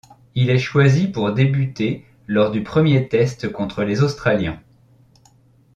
[0.33, 4.59] Il est choisi pour débuter lors du premier test contre les Australiens.